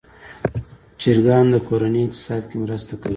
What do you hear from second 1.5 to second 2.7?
د کورنۍ اقتصاد کې